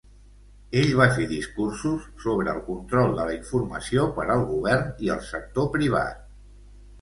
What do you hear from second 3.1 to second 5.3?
de la informació per al govern i el